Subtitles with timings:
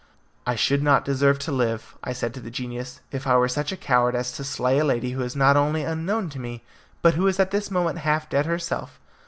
[0.47, 3.71] "I should not deserve to live," I said to the genius, "if I were such
[3.71, 6.63] a coward as to slay a lady who is not only unknown to me,
[7.03, 8.99] but who is at this moment half dead herself.